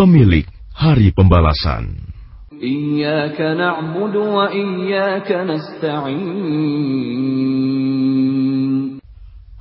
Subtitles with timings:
[0.00, 2.08] Pemilik hari pembalasan.
[2.56, 7.59] Iyaka na'budu wa iyaka nasta'in.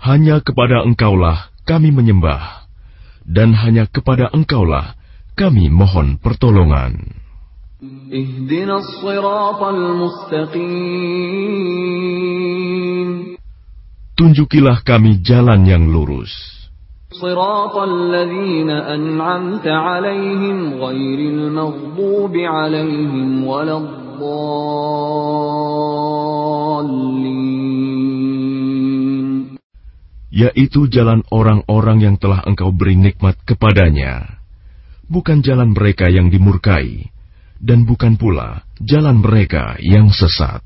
[0.09, 2.69] Hanya kepada Engkaulah kami menyembah,
[3.25, 4.97] dan hanya kepada Engkaulah
[5.35, 7.25] kami mohon pertolongan.
[8.13, 10.45] اهدنا الصراط المستقيم
[14.15, 16.31] Tunjukilah kami jalan yang lurus,
[17.11, 25.78] صراط الذين أنعمت عليهم غير المغضوب عليهم ولا الضالين
[30.30, 34.40] Yaitu jalan orang-orang yang telah Engkau beri nikmat kepadanya,
[35.10, 37.10] bukan jalan mereka yang dimurkai,
[37.60, 40.64] dan bukan pula jalan mereka yang sesat.